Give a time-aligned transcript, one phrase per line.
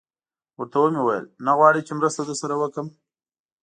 [0.57, 2.87] ورته ومې ویل: نه غواړئ چې مرسته در سره وکړم؟